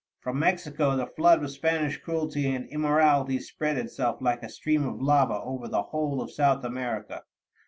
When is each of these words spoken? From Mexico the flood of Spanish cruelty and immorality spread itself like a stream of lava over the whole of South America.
From 0.19 0.39
Mexico 0.39 0.97
the 0.97 1.05
flood 1.05 1.43
of 1.43 1.51
Spanish 1.51 1.97
cruelty 2.01 2.47
and 2.51 2.67
immorality 2.71 3.37
spread 3.37 3.77
itself 3.77 4.19
like 4.19 4.41
a 4.41 4.49
stream 4.49 4.83
of 4.83 4.99
lava 4.99 5.41
over 5.43 5.67
the 5.67 5.83
whole 5.83 6.23
of 6.23 6.31
South 6.31 6.63
America. 6.63 7.21